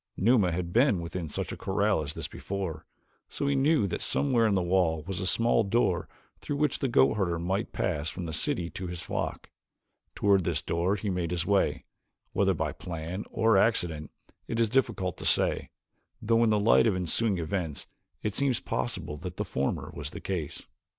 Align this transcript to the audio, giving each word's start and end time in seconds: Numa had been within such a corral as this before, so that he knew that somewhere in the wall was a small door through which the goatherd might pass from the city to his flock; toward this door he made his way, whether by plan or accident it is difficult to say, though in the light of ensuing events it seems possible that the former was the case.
Numa 0.17 0.51
had 0.51 0.73
been 0.73 0.99
within 0.99 1.27
such 1.29 1.51
a 1.51 1.55
corral 1.55 2.01
as 2.01 2.13
this 2.15 2.27
before, 2.27 2.87
so 3.29 3.43
that 3.45 3.51
he 3.51 3.55
knew 3.55 3.85
that 3.85 4.01
somewhere 4.01 4.47
in 4.47 4.55
the 4.55 4.61
wall 4.63 5.03
was 5.03 5.19
a 5.19 5.27
small 5.27 5.63
door 5.63 6.09
through 6.39 6.55
which 6.55 6.79
the 6.79 6.87
goatherd 6.87 7.37
might 7.39 7.71
pass 7.71 8.09
from 8.09 8.25
the 8.25 8.33
city 8.33 8.67
to 8.71 8.87
his 8.87 9.03
flock; 9.03 9.51
toward 10.15 10.43
this 10.43 10.63
door 10.63 10.95
he 10.95 11.11
made 11.11 11.29
his 11.29 11.45
way, 11.45 11.85
whether 12.33 12.55
by 12.55 12.71
plan 12.71 13.25
or 13.29 13.57
accident 13.57 14.09
it 14.47 14.59
is 14.59 14.71
difficult 14.71 15.17
to 15.17 15.23
say, 15.23 15.69
though 16.19 16.43
in 16.43 16.49
the 16.49 16.59
light 16.59 16.87
of 16.87 16.95
ensuing 16.95 17.37
events 17.37 17.85
it 18.23 18.33
seems 18.33 18.59
possible 18.59 19.17
that 19.17 19.37
the 19.37 19.45
former 19.45 19.91
was 19.93 20.09
the 20.09 20.19
case. 20.19 20.65